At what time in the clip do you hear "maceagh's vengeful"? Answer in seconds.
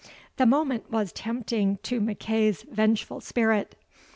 2.01-3.21